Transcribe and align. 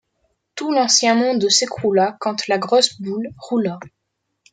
Tout 0.55 0.71
l’ancien 0.73 1.13
monde 1.13 1.47
s’écroulaQuand 1.47 2.47
la 2.47 2.57
grosse 2.57 2.99
boule 2.99 3.27
roula. 3.37 3.79